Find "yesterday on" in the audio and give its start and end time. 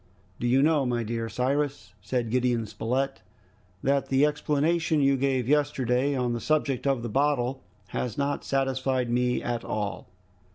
5.47-6.33